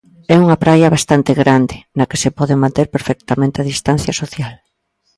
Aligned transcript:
É 0.33 0.35
unha 0.43 0.59
praia 0.63 0.93
bastante 0.95 1.31
grande, 1.41 1.75
na 1.97 2.05
que 2.09 2.19
se 2.23 2.29
pode 2.37 2.55
manter 2.63 2.87
perfectamente 2.95 3.57
a 3.59 3.67
distancia 3.71 4.13
social. 4.21 4.53